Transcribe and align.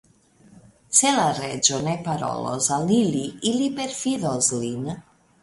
Se 0.99 1.11
la 1.17 1.25
reĝo 1.39 1.81
ne 1.89 1.93
parolos 2.07 2.71
al 2.79 2.95
ili, 2.97 3.23
ili 3.53 3.69
perfidos 3.79 4.51
lin. 4.65 4.91